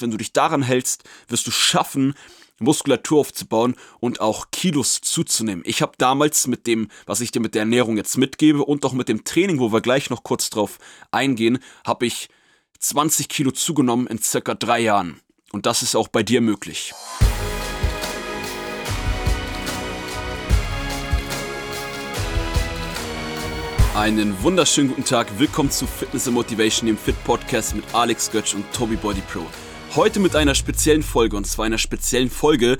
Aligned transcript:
Wenn 0.00 0.10
du 0.10 0.16
dich 0.16 0.32
daran 0.32 0.62
hältst, 0.62 1.04
wirst 1.28 1.46
du 1.46 1.52
schaffen, 1.52 2.14
Muskulatur 2.58 3.20
aufzubauen 3.20 3.76
und 4.00 4.20
auch 4.20 4.46
Kilos 4.50 5.00
zuzunehmen. 5.00 5.62
Ich 5.66 5.82
habe 5.82 5.92
damals 5.98 6.48
mit 6.48 6.66
dem, 6.66 6.88
was 7.06 7.20
ich 7.20 7.30
dir 7.30 7.40
mit 7.40 7.54
der 7.54 7.60
Ernährung 7.60 7.96
jetzt 7.96 8.16
mitgebe 8.16 8.64
und 8.64 8.84
auch 8.84 8.92
mit 8.92 9.08
dem 9.08 9.22
Training, 9.22 9.60
wo 9.60 9.72
wir 9.72 9.80
gleich 9.80 10.10
noch 10.10 10.24
kurz 10.24 10.50
drauf 10.50 10.78
eingehen, 11.12 11.58
habe 11.86 12.06
ich 12.06 12.28
20 12.80 13.28
Kilo 13.28 13.52
zugenommen 13.52 14.08
in 14.08 14.18
circa 14.18 14.54
drei 14.54 14.80
Jahren. 14.80 15.20
Und 15.52 15.66
das 15.66 15.82
ist 15.82 15.94
auch 15.94 16.08
bei 16.08 16.24
dir 16.24 16.40
möglich. 16.40 16.92
Einen 23.94 24.42
wunderschönen 24.42 24.88
guten 24.88 25.04
Tag. 25.04 25.38
Willkommen 25.38 25.70
zu 25.70 25.86
Fitness 25.86 26.26
and 26.26 26.34
Motivation, 26.34 26.88
dem 26.88 26.98
Fit 26.98 27.22
Podcast 27.22 27.76
mit 27.76 27.84
Alex 27.94 28.32
Götz 28.32 28.54
und 28.54 28.64
Toby 28.72 28.96
Body 28.96 29.22
Pro. 29.32 29.46
Heute 29.96 30.18
mit 30.18 30.34
einer 30.34 30.56
speziellen 30.56 31.04
Folge 31.04 31.36
und 31.36 31.46
zwar 31.46 31.66
einer 31.66 31.78
speziellen 31.78 32.28
Folge 32.28 32.78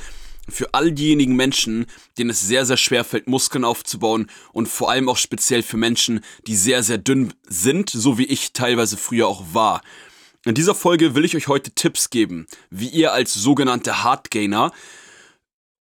für 0.48 0.74
all 0.74 0.90
diejenigen 0.90 1.36
Menschen, 1.36 1.86
denen 2.18 2.30
es 2.30 2.40
sehr, 2.40 2.66
sehr 2.66 2.76
schwer 2.76 3.04
fällt, 3.04 3.28
Muskeln 3.28 3.64
aufzubauen 3.64 4.28
und 4.52 4.68
vor 4.68 4.90
allem 4.90 5.08
auch 5.08 5.16
speziell 5.16 5.62
für 5.62 5.76
Menschen, 5.76 6.24
die 6.48 6.56
sehr, 6.56 6.82
sehr 6.82 6.98
dünn 6.98 7.32
sind, 7.46 7.88
so 7.88 8.18
wie 8.18 8.24
ich 8.24 8.52
teilweise 8.52 8.96
früher 8.96 9.28
auch 9.28 9.44
war. 9.52 9.80
In 10.44 10.56
dieser 10.56 10.74
Folge 10.74 11.14
will 11.14 11.24
ich 11.24 11.36
euch 11.36 11.46
heute 11.46 11.70
Tipps 11.70 12.10
geben, 12.10 12.48
wie 12.70 12.88
ihr 12.88 13.12
als 13.12 13.32
sogenannte 13.32 14.02
Hardgainer 14.02 14.72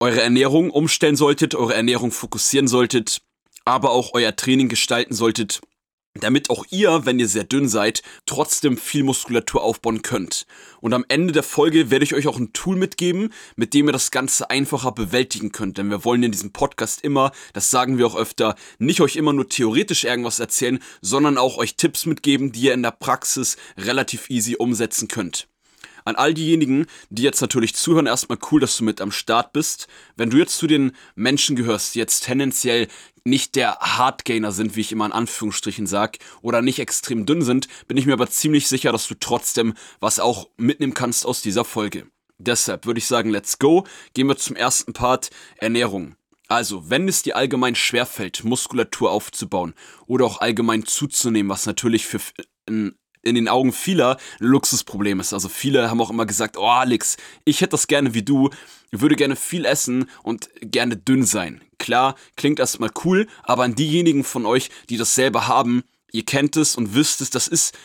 eure 0.01 0.21
Ernährung 0.21 0.71
umstellen 0.71 1.17
solltet, 1.17 1.55
eure 1.55 1.75
Ernährung 1.75 2.13
fokussieren 2.13 2.69
solltet, 2.69 3.23
aber 3.65 3.93
auch 3.93 4.11
euer 4.13 4.37
Training 4.37 4.69
gestalten 4.69 5.15
solltet, 5.15 5.63
damit 6.15 6.51
auch 6.51 6.67
ihr, 6.71 7.07
wenn 7.07 7.19
ihr 7.19 7.29
sehr 7.29 7.45
dünn 7.45 7.69
seid, 7.69 8.03
trotzdem 8.27 8.77
viel 8.77 9.03
Muskulatur 9.03 9.63
aufbauen 9.63 10.03
könnt. 10.03 10.47
Und 10.81 10.93
am 10.93 11.05
Ende 11.09 11.33
der 11.33 11.43
Folge 11.43 11.91
werde 11.91 12.05
ich 12.05 12.15
euch 12.15 12.27
auch 12.27 12.39
ein 12.39 12.53
Tool 12.53 12.77
mitgeben, 12.77 13.33
mit 13.57 13.73
dem 13.73 13.87
ihr 13.87 13.93
das 13.93 14.11
Ganze 14.11 14.51
einfacher 14.51 14.93
bewältigen 14.93 15.53
könnt. 15.53 15.79
Denn 15.79 15.91
wir 15.91 16.05
wollen 16.05 16.23
in 16.23 16.33
diesem 16.33 16.53
Podcast 16.53 17.03
immer, 17.03 17.33
das 17.55 17.71
sagen 17.71 17.97
wir 17.97 18.07
auch 18.07 18.17
öfter, 18.17 18.57
nicht 18.79 19.01
euch 19.01 19.17
immer 19.17 19.33
nur 19.33 19.49
theoretisch 19.49 20.05
irgendwas 20.05 20.39
erzählen, 20.39 20.81
sondern 21.01 21.39
auch 21.39 21.57
euch 21.57 21.77
Tipps 21.77 22.05
mitgeben, 22.05 22.53
die 22.53 22.63
ihr 22.63 22.75
in 22.75 22.83
der 22.83 22.91
Praxis 22.91 23.57
relativ 23.79 24.29
easy 24.29 24.57
umsetzen 24.57 25.09
könnt. 25.09 25.49
An 26.05 26.17
all 26.17 26.35
diejenigen, 26.35 26.87
die 27.11 27.23
jetzt 27.23 27.41
natürlich 27.41 27.75
zuhören, 27.75 28.07
erstmal 28.07 28.39
cool, 28.51 28.61
dass 28.61 28.77
du 28.77 28.85
mit 28.85 29.01
am 29.01 29.13
Start 29.13 29.53
bist. 29.53 29.87
Wenn 30.17 30.31
du 30.31 30.39
jetzt 30.39 30.59
zu 30.59 30.67
den 30.67 30.93
Menschen 31.15 31.55
gehörst, 31.55 31.95
die 31.95 32.01
jetzt 32.01 32.25
tendenziell 32.25 32.89
nicht 33.25 33.55
der 33.57 33.79
Hardgainer 33.79 34.53
sind, 34.53 34.77
wie 34.77 34.81
ich 34.81 34.93
immer 34.93 35.07
in 35.07 35.13
Anführungsstrichen 35.13 35.87
sag, 35.87 36.19
oder 36.41 36.63
nicht 36.63 36.79
extrem 36.79 37.27
dünn 37.27 37.43
sind, 37.43 37.69
bin 37.87 37.97
ich 37.97 38.07
mir 38.07 38.15
aber 38.15 38.29
ziemlich 38.29 38.69
sicher, 38.69 38.93
dass 38.93 39.09
du 39.09 39.15
trotzdem 39.15 39.75
was 40.01 40.21
auch 40.21 40.49
mitnehmen 40.57 40.95
kannst 40.95 41.27
aus 41.27 41.43
dieser 41.43 41.65
Folge. 41.65 42.07
Deshalb 42.39 42.87
würde 42.87 42.99
ich 42.99 43.07
sagen, 43.07 43.31
let's 43.31 43.59
go. 43.59 43.87
Gehen 44.15 44.27
wir 44.27 44.37
zum 44.37 44.57
ersten 44.57 44.93
Part, 44.93 45.31
Ernährung. 45.59 46.17
Also, 46.49 46.91
wenn 46.91 47.09
es 47.09 47.23
dir 47.23 47.37
allgemein 47.37 47.75
schwerfällt, 47.75 48.45
Muskulatur 48.45 49.11
aufzubauen 49.11 49.75
oder 50.07 50.27
auch 50.27 50.41
allgemein 50.41 50.85
zuzunehmen, 50.85 51.51
was 51.51 51.67
natürlich 51.67 52.07
für 52.07 52.21
ein 52.69 52.95
in 53.23 53.35
den 53.35 53.49
Augen 53.49 53.73
vieler 53.73 54.17
ein 54.41 54.47
Luxusproblem 54.47 55.21
ist. 55.21 55.33
Also 55.33 55.49
viele 55.49 55.91
haben 55.91 56.01
auch 56.01 56.11
immer 56.11 56.27
gesagt, 56.27 56.57
oh 56.57 56.67
Alex, 56.67 57.17
ich 57.45 57.61
hätte 57.61 57.71
das 57.71 57.87
gerne 57.87 58.15
wie 58.15 58.23
du, 58.23 58.51
würde 58.91 59.17
gerne 59.17 59.37
viel 59.37 59.65
essen 59.65 60.09
und 60.23 60.51
gerne 60.61 60.97
dünn 60.97 61.25
sein. 61.25 61.63
Klar, 61.79 62.15
klingt 62.37 62.61
erstmal 62.61 62.91
cool, 63.05 63.27
aber 63.43 63.65
an 63.65 63.75
diejenigen 63.75 64.25
von 64.25 64.47
euch, 64.47 64.71
die 64.91 64.97
das 64.97 65.15
selber 65.15 65.49
haben, 65.49 65.83
ihr 66.13 66.25
kennt 66.25 66.57
es 66.57 66.77
und 66.77 66.95
wisst 66.95 67.21
es, 67.21 67.31
das 67.31 67.49
ist 67.49 67.77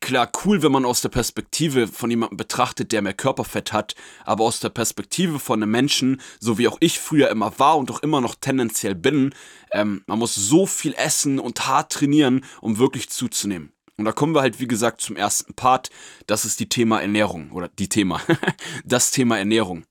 klar 0.00 0.30
cool, 0.44 0.62
wenn 0.62 0.72
man 0.72 0.84
aus 0.84 1.00
der 1.00 1.08
Perspektive 1.08 1.88
von 1.88 2.10
jemandem 2.10 2.36
betrachtet, 2.36 2.92
der 2.92 3.02
mehr 3.02 3.14
Körperfett 3.14 3.72
hat, 3.72 3.94
aber 4.24 4.44
aus 4.44 4.60
der 4.60 4.68
Perspektive 4.68 5.38
von 5.38 5.62
einem 5.62 5.72
Menschen, 5.72 6.20
so 6.40 6.56
wie 6.56 6.68
auch 6.68 6.78
ich 6.80 6.98
früher 7.00 7.30
immer 7.30 7.58
war 7.58 7.76
und 7.76 7.90
auch 7.90 8.00
immer 8.00 8.20
noch 8.20 8.36
tendenziell 8.36 8.94
bin, 8.94 9.34
ähm, 9.72 10.02
man 10.06 10.18
muss 10.18 10.34
so 10.34 10.66
viel 10.66 10.94
essen 10.94 11.38
und 11.38 11.66
hart 11.66 11.92
trainieren, 11.92 12.44
um 12.60 12.78
wirklich 12.78 13.10
zuzunehmen. 13.10 13.72
Und 13.98 14.04
da 14.04 14.12
kommen 14.12 14.34
wir 14.34 14.40
halt, 14.40 14.60
wie 14.60 14.68
gesagt, 14.68 15.00
zum 15.00 15.16
ersten 15.16 15.54
Part. 15.54 15.90
Das 16.26 16.44
ist 16.44 16.60
die 16.60 16.68
Thema 16.68 17.00
Ernährung. 17.00 17.50
Oder 17.50 17.68
die 17.68 17.88
Thema. 17.88 18.20
das 18.84 19.10
Thema 19.10 19.38
Ernährung. 19.38 19.84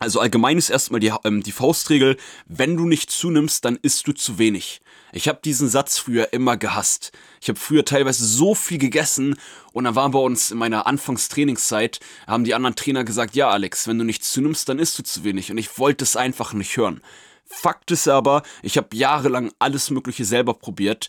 Also 0.00 0.20
allgemein 0.20 0.58
ist 0.58 0.70
erstmal 0.70 1.00
die, 1.00 1.12
ähm, 1.24 1.42
die 1.42 1.52
Faustregel, 1.52 2.16
wenn 2.46 2.76
du 2.76 2.86
nicht 2.86 3.10
zunimmst, 3.10 3.64
dann 3.64 3.78
isst 3.80 4.06
du 4.06 4.12
zu 4.12 4.38
wenig. 4.38 4.80
Ich 5.12 5.26
habe 5.26 5.40
diesen 5.42 5.68
Satz 5.68 5.98
früher 5.98 6.32
immer 6.32 6.56
gehasst. 6.56 7.12
Ich 7.40 7.48
habe 7.48 7.58
früher 7.58 7.84
teilweise 7.84 8.24
so 8.24 8.54
viel 8.54 8.78
gegessen 8.78 9.36
und 9.72 9.84
dann 9.84 9.96
waren 9.96 10.12
bei 10.12 10.18
uns 10.18 10.50
in 10.50 10.58
meiner 10.58 10.86
Anfangstrainingszeit, 10.86 11.98
haben 12.26 12.44
die 12.44 12.54
anderen 12.54 12.76
Trainer 12.76 13.02
gesagt, 13.02 13.34
ja 13.34 13.50
Alex, 13.50 13.88
wenn 13.88 13.98
du 13.98 14.04
nicht 14.04 14.24
zunimmst, 14.24 14.68
dann 14.68 14.78
isst 14.78 14.98
du 14.98 15.02
zu 15.02 15.24
wenig. 15.24 15.50
Und 15.50 15.58
ich 15.58 15.78
wollte 15.78 16.04
es 16.04 16.16
einfach 16.16 16.52
nicht 16.52 16.76
hören. 16.76 17.00
Fakt 17.44 17.90
ist 17.90 18.06
aber, 18.06 18.42
ich 18.62 18.76
habe 18.76 18.94
jahrelang 18.94 19.52
alles 19.58 19.90
Mögliche 19.90 20.24
selber 20.24 20.54
probiert 20.54 21.08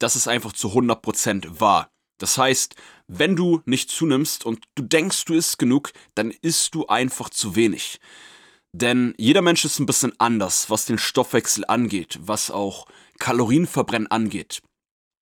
dass 0.00 0.16
es 0.16 0.26
einfach 0.26 0.52
zu 0.52 0.70
100% 0.70 1.60
wahr. 1.60 1.90
Das 2.18 2.36
heißt, 2.36 2.74
wenn 3.08 3.36
du 3.36 3.62
nicht 3.64 3.90
zunimmst 3.90 4.44
und 4.44 4.64
du 4.74 4.82
denkst, 4.82 5.24
du 5.24 5.34
isst 5.34 5.58
genug, 5.58 5.92
dann 6.14 6.30
isst 6.30 6.74
du 6.74 6.86
einfach 6.86 7.30
zu 7.30 7.56
wenig. 7.56 8.00
Denn 8.72 9.14
jeder 9.16 9.42
Mensch 9.42 9.64
ist 9.64 9.78
ein 9.78 9.86
bisschen 9.86 10.12
anders, 10.18 10.70
was 10.70 10.84
den 10.84 10.98
Stoffwechsel 10.98 11.64
angeht, 11.66 12.18
was 12.22 12.50
auch 12.50 12.86
Kalorienverbrennen 13.18 14.10
angeht. 14.10 14.62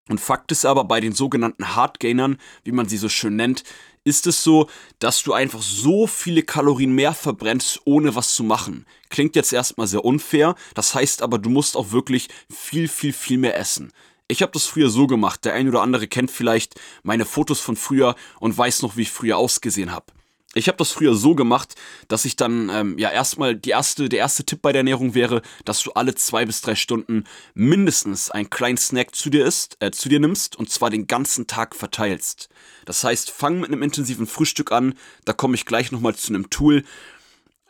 Und 0.08 0.20
Fakt 0.20 0.52
ist 0.52 0.64
aber, 0.64 0.84
bei 0.84 1.00
den 1.00 1.12
sogenannten 1.12 1.76
Hardgainern, 1.76 2.38
wie 2.64 2.72
man 2.72 2.88
sie 2.88 2.96
so 2.96 3.08
schön 3.08 3.36
nennt, 3.36 3.62
ist 4.04 4.26
es 4.26 4.42
so, 4.42 4.68
dass 4.98 5.22
du 5.22 5.34
einfach 5.34 5.60
so 5.60 6.06
viele 6.06 6.42
Kalorien 6.42 6.92
mehr 6.92 7.12
verbrennst, 7.12 7.82
ohne 7.84 8.14
was 8.14 8.34
zu 8.34 8.42
machen. 8.42 8.86
Klingt 9.10 9.36
jetzt 9.36 9.52
erstmal 9.52 9.86
sehr 9.86 10.04
unfair, 10.04 10.54
das 10.74 10.94
heißt 10.94 11.22
aber, 11.22 11.38
du 11.38 11.50
musst 11.50 11.76
auch 11.76 11.90
wirklich 11.90 12.28
viel, 12.50 12.88
viel, 12.88 13.12
viel 13.12 13.38
mehr 13.38 13.58
essen. 13.58 13.92
Ich 14.30 14.42
habe 14.42 14.52
das 14.52 14.66
früher 14.66 14.90
so 14.90 15.06
gemacht. 15.06 15.44
Der 15.46 15.54
ein 15.54 15.68
oder 15.68 15.80
andere 15.80 16.06
kennt 16.06 16.30
vielleicht 16.30 16.78
meine 17.02 17.24
Fotos 17.24 17.60
von 17.60 17.76
früher 17.76 18.14
und 18.40 18.56
weiß 18.56 18.82
noch, 18.82 18.96
wie 18.96 19.02
ich 19.02 19.10
früher 19.10 19.38
ausgesehen 19.38 19.90
habe. 19.90 20.12
Ich 20.54 20.66
habe 20.66 20.78
das 20.78 20.92
früher 20.92 21.14
so 21.14 21.34
gemacht, 21.34 21.74
dass 22.08 22.24
ich 22.24 22.34
dann 22.34 22.70
ähm, 22.70 22.98
ja 22.98 23.10
erstmal 23.10 23.54
die 23.54 23.70
erste, 23.70 24.08
der 24.08 24.20
erste 24.20 24.44
Tipp 24.44 24.62
bei 24.62 24.72
der 24.72 24.80
Ernährung 24.80 25.14
wäre, 25.14 25.42
dass 25.64 25.82
du 25.82 25.92
alle 25.92 26.14
zwei 26.14 26.46
bis 26.46 26.62
drei 26.62 26.74
Stunden 26.74 27.24
mindestens 27.54 28.30
einen 28.30 28.48
kleinen 28.48 28.78
Snack 28.78 29.14
zu 29.14 29.28
dir 29.28 29.44
isst, 29.44 29.76
äh, 29.80 29.90
zu 29.90 30.08
dir 30.08 30.20
nimmst 30.20 30.56
und 30.56 30.70
zwar 30.70 30.88
den 30.88 31.06
ganzen 31.06 31.46
Tag 31.46 31.76
verteilst. 31.76 32.48
Das 32.86 33.04
heißt, 33.04 33.30
fang 33.30 33.60
mit 33.60 33.70
einem 33.70 33.82
intensiven 33.82 34.26
Frühstück 34.26 34.72
an. 34.72 34.94
Da 35.26 35.34
komme 35.34 35.54
ich 35.54 35.66
gleich 35.66 35.92
nochmal 35.92 36.14
zu 36.16 36.32
einem 36.32 36.48
Tool. 36.48 36.82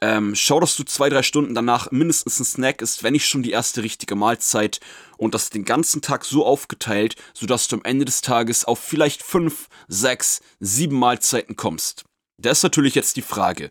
Ähm, 0.01 0.35
schau, 0.37 0.61
dass 0.61 0.77
du 0.77 0.85
zwei, 0.85 1.09
drei 1.09 1.23
Stunden 1.23 1.55
danach 1.55 1.91
mindestens 1.91 2.39
ein 2.39 2.45
Snack 2.45 2.83
isst, 2.83 3.03
wenn 3.03 3.15
nicht 3.15 3.27
schon 3.27 3.43
die 3.43 3.51
erste 3.51 3.83
richtige 3.83 4.15
Mahlzeit 4.15 4.79
und 5.17 5.35
das 5.35 5.51
den 5.51 5.65
ganzen 5.65 6.03
Tag 6.03 6.25
so 6.25 6.47
aufgeteilt, 6.47 7.17
sodass 7.35 7.67
du 7.67 7.77
am 7.77 7.85
Ende 7.85 8.05
des 8.05 8.21
Tages 8.21 8.65
auf 8.65 8.79
vielleicht 8.79 9.23
fünf, 9.23 9.69
sechs, 9.89 10.41
sieben 10.61 10.99
Mahlzeiten 10.99 11.57
kommst. 11.57 12.05
Da 12.39 12.51
ist 12.51 12.63
natürlich 12.63 12.95
jetzt 12.95 13.17
die 13.17 13.23
Frage, 13.23 13.71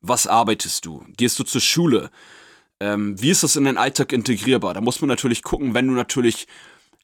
was 0.00 0.26
arbeitest 0.26 0.86
du? 0.86 1.04
Gehst 1.16 1.38
du 1.38 1.44
zur 1.44 1.60
Schule? 1.60 2.10
Ähm, 2.80 3.20
wie 3.20 3.30
ist 3.30 3.42
das 3.42 3.56
in 3.56 3.64
deinen 3.64 3.76
Alltag 3.76 4.12
integrierbar? 4.12 4.72
Da 4.72 4.80
muss 4.80 5.02
man 5.02 5.08
natürlich 5.08 5.42
gucken, 5.42 5.74
wenn 5.74 5.88
du 5.88 5.92
natürlich 5.92 6.46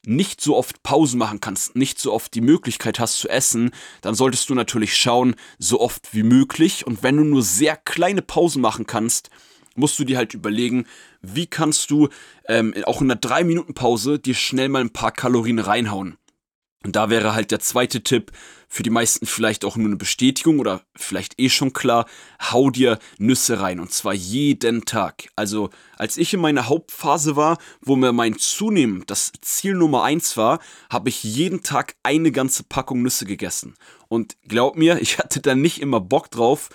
nicht 0.07 0.41
so 0.41 0.55
oft 0.55 0.83
Pausen 0.83 1.17
machen 1.17 1.41
kannst, 1.41 1.75
nicht 1.75 1.99
so 1.99 2.13
oft 2.13 2.33
die 2.33 2.41
Möglichkeit 2.41 2.99
hast 2.99 3.19
zu 3.19 3.29
essen, 3.29 3.71
dann 4.01 4.15
solltest 4.15 4.49
du 4.49 4.55
natürlich 4.55 4.95
schauen, 4.95 5.35
so 5.59 5.79
oft 5.79 6.13
wie 6.13 6.23
möglich. 6.23 6.85
Und 6.85 7.03
wenn 7.03 7.17
du 7.17 7.23
nur 7.23 7.43
sehr 7.43 7.75
kleine 7.77 8.21
Pausen 8.21 8.61
machen 8.61 8.87
kannst, 8.87 9.29
musst 9.75 9.99
du 9.99 10.03
dir 10.03 10.17
halt 10.17 10.33
überlegen, 10.33 10.85
wie 11.21 11.47
kannst 11.47 11.91
du 11.91 12.09
ähm, 12.47 12.73
auch 12.85 13.01
in 13.01 13.11
einer 13.11 13.19
3-Minuten-Pause 13.19 14.19
dir 14.19 14.35
schnell 14.35 14.69
mal 14.69 14.81
ein 14.81 14.91
paar 14.91 15.11
Kalorien 15.11 15.59
reinhauen. 15.59 16.17
Und 16.85 16.95
da 16.95 17.09
wäre 17.09 17.33
halt 17.33 17.49
der 17.49 17.59
zweite 17.59 18.03
Tipp, 18.03 18.31
für 18.67 18.83
die 18.83 18.91
meisten 18.91 19.25
vielleicht 19.25 19.65
auch 19.65 19.75
nur 19.75 19.87
eine 19.87 19.95
Bestätigung 19.95 20.59
oder 20.59 20.81
vielleicht 20.95 21.39
eh 21.39 21.49
schon 21.49 21.73
klar, 21.73 22.05
hau 22.51 22.69
dir 22.69 22.99
Nüsse 23.17 23.59
rein 23.59 23.79
und 23.79 23.91
zwar 23.91 24.13
jeden 24.13 24.85
Tag. 24.85 25.29
Also 25.35 25.71
als 25.97 26.15
ich 26.17 26.35
in 26.35 26.41
meiner 26.41 26.69
Hauptphase 26.69 27.35
war, 27.35 27.57
wo 27.81 27.95
mir 27.95 28.11
mein 28.11 28.37
Zunehmen 28.37 29.03
das 29.07 29.31
Ziel 29.41 29.73
Nummer 29.73 30.03
eins 30.03 30.37
war, 30.37 30.59
habe 30.91 31.09
ich 31.09 31.23
jeden 31.23 31.63
Tag 31.63 31.95
eine 32.03 32.31
ganze 32.31 32.63
Packung 32.63 33.01
Nüsse 33.01 33.25
gegessen. 33.25 33.73
Und 34.07 34.37
glaub 34.47 34.75
mir, 34.75 34.97
ich 35.01 35.17
hatte 35.17 35.41
da 35.41 35.55
nicht 35.55 35.81
immer 35.81 35.99
Bock 35.99 36.29
drauf, 36.29 36.69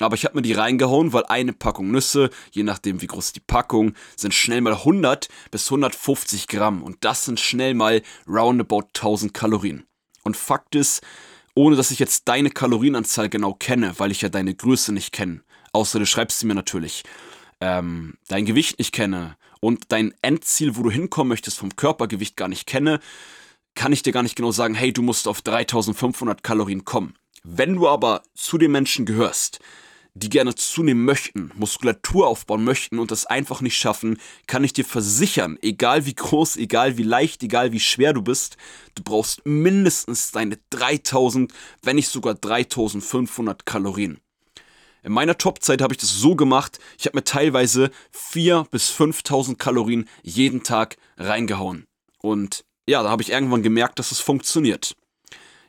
aber 0.00 0.14
ich 0.14 0.24
habe 0.24 0.36
mir 0.36 0.42
die 0.42 0.52
reingehauen, 0.52 1.12
weil 1.12 1.24
eine 1.26 1.52
Packung 1.52 1.90
Nüsse, 1.90 2.30
je 2.50 2.62
nachdem 2.62 3.02
wie 3.02 3.06
groß 3.06 3.32
die 3.32 3.40
Packung, 3.40 3.94
sind 4.16 4.34
schnell 4.34 4.60
mal 4.60 4.74
100 4.74 5.28
bis 5.50 5.66
150 5.66 6.48
Gramm. 6.48 6.82
Und 6.82 7.04
das 7.04 7.24
sind 7.24 7.40
schnell 7.40 7.74
mal 7.74 8.02
roundabout 8.26 8.88
1000 8.94 9.34
Kalorien. 9.34 9.84
Und 10.22 10.36
Fakt 10.36 10.74
ist, 10.74 11.02
ohne 11.54 11.76
dass 11.76 11.90
ich 11.90 11.98
jetzt 11.98 12.28
deine 12.28 12.50
Kalorienanzahl 12.50 13.28
genau 13.28 13.54
kenne, 13.54 13.94
weil 13.98 14.10
ich 14.10 14.22
ja 14.22 14.28
deine 14.28 14.54
Größe 14.54 14.92
nicht 14.92 15.12
kenne, 15.12 15.42
außer 15.72 15.98
du 15.98 16.06
schreibst 16.06 16.40
sie 16.40 16.46
mir 16.46 16.54
natürlich, 16.54 17.04
ähm, 17.60 18.14
dein 18.28 18.46
Gewicht 18.46 18.78
nicht 18.78 18.92
kenne 18.92 19.36
und 19.60 19.84
dein 19.88 20.14
Endziel, 20.22 20.76
wo 20.76 20.82
du 20.82 20.90
hinkommen 20.90 21.28
möchtest, 21.28 21.58
vom 21.58 21.76
Körpergewicht 21.76 22.36
gar 22.36 22.48
nicht 22.48 22.66
kenne, 22.66 23.00
kann 23.74 23.92
ich 23.92 24.02
dir 24.02 24.12
gar 24.12 24.22
nicht 24.22 24.36
genau 24.36 24.52
sagen, 24.52 24.74
hey, 24.74 24.92
du 24.92 25.02
musst 25.02 25.28
auf 25.28 25.42
3500 25.42 26.42
Kalorien 26.42 26.84
kommen. 26.84 27.14
Wenn 27.42 27.74
du 27.74 27.88
aber 27.88 28.22
zu 28.34 28.58
den 28.58 28.72
Menschen 28.72 29.06
gehörst, 29.06 29.60
die 30.14 30.28
gerne 30.28 30.54
zunehmen 30.54 31.04
möchten, 31.04 31.52
Muskulatur 31.54 32.26
aufbauen 32.26 32.64
möchten 32.64 32.98
und 32.98 33.10
das 33.10 33.26
einfach 33.26 33.60
nicht 33.60 33.76
schaffen, 33.76 34.18
kann 34.46 34.64
ich 34.64 34.72
dir 34.72 34.84
versichern, 34.84 35.58
egal 35.62 36.06
wie 36.06 36.14
groß, 36.14 36.56
egal 36.56 36.96
wie 36.96 37.02
leicht, 37.02 37.42
egal 37.42 37.72
wie 37.72 37.80
schwer 37.80 38.12
du 38.12 38.22
bist, 38.22 38.56
du 38.94 39.02
brauchst 39.02 39.44
mindestens 39.46 40.32
deine 40.32 40.58
3000, 40.70 41.52
wenn 41.82 41.96
nicht 41.96 42.08
sogar 42.08 42.34
3500 42.34 43.64
Kalorien. 43.66 44.20
In 45.02 45.12
meiner 45.12 45.38
Topzeit 45.38 45.80
habe 45.80 45.94
ich 45.94 46.00
das 46.00 46.12
so 46.12 46.36
gemacht, 46.36 46.78
ich 46.98 47.06
habe 47.06 47.16
mir 47.16 47.24
teilweise 47.24 47.90
4 48.10 48.66
bis 48.70 48.90
5000 48.90 49.58
Kalorien 49.58 50.08
jeden 50.22 50.62
Tag 50.62 50.98
reingehauen. 51.16 51.86
Und 52.18 52.64
ja, 52.86 53.02
da 53.02 53.08
habe 53.08 53.22
ich 53.22 53.30
irgendwann 53.30 53.62
gemerkt, 53.62 53.98
dass 53.98 54.12
es 54.12 54.20
funktioniert. 54.20 54.94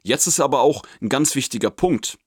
Jetzt 0.03 0.27
ist 0.27 0.39
aber 0.39 0.61
auch 0.61 0.83
ein 1.01 1.09
ganz 1.09 1.35
wichtiger 1.35 1.69
Punkt 1.69 2.17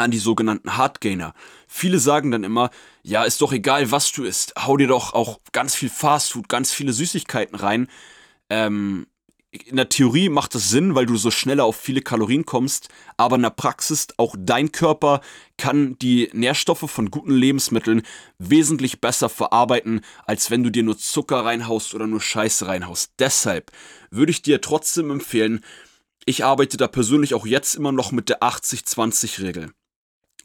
an 0.00 0.10
die 0.10 0.18
sogenannten 0.18 0.76
Hardgainer. 0.76 1.34
Viele 1.68 1.98
sagen 1.98 2.30
dann 2.30 2.44
immer, 2.44 2.70
ja, 3.02 3.24
ist 3.24 3.40
doch 3.40 3.52
egal, 3.52 3.90
was 3.90 4.10
du 4.12 4.24
isst, 4.24 4.54
hau 4.58 4.76
dir 4.76 4.88
doch 4.88 5.14
auch 5.14 5.40
ganz 5.52 5.74
viel 5.74 5.90
Fastfood, 5.90 6.48
ganz 6.48 6.72
viele 6.72 6.92
Süßigkeiten 6.92 7.56
rein. 7.56 7.88
Ähm, 8.48 9.06
in 9.52 9.76
der 9.76 9.88
Theorie 9.88 10.28
macht 10.28 10.54
das 10.54 10.70
Sinn, 10.70 10.94
weil 10.94 11.06
du 11.06 11.16
so 11.16 11.32
schneller 11.32 11.64
auf 11.64 11.74
viele 11.74 12.02
Kalorien 12.02 12.46
kommst, 12.46 12.88
aber 13.16 13.34
in 13.34 13.42
der 13.42 13.50
Praxis 13.50 14.06
auch 14.16 14.36
dein 14.38 14.70
Körper 14.70 15.20
kann 15.58 15.98
die 15.98 16.30
Nährstoffe 16.32 16.88
von 16.88 17.10
guten 17.10 17.32
Lebensmitteln 17.32 18.02
wesentlich 18.38 19.00
besser 19.00 19.28
verarbeiten, 19.28 20.02
als 20.24 20.52
wenn 20.52 20.62
du 20.62 20.70
dir 20.70 20.84
nur 20.84 20.98
Zucker 20.98 21.44
reinhaust 21.44 21.94
oder 21.94 22.06
nur 22.06 22.20
Scheiße 22.20 22.68
reinhaust. 22.68 23.12
Deshalb 23.18 23.72
würde 24.10 24.30
ich 24.30 24.42
dir 24.42 24.60
trotzdem 24.60 25.10
empfehlen, 25.10 25.64
ich 26.26 26.44
arbeite 26.44 26.76
da 26.76 26.86
persönlich 26.86 27.34
auch 27.34 27.46
jetzt 27.46 27.74
immer 27.74 27.90
noch 27.90 28.12
mit 28.12 28.28
der 28.28 28.42
80-20-Regel. 28.42 29.72